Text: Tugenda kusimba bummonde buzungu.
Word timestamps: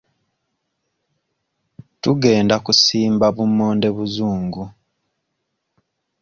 Tugenda 2.01 2.55
kusimba 2.65 3.25
bummonde 3.35 3.89
buzungu. 3.97 4.63